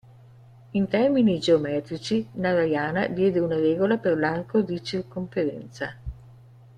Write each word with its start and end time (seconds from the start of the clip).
In 0.71 0.87
termini 0.87 1.37
geometrici 1.39 2.25
Narayana 2.33 3.05
diede 3.05 3.39
una 3.39 3.55
regola 3.57 3.97
per 3.97 4.17
l'arco 4.17 4.61
di 4.61 4.83
circonferenza. 4.83 5.93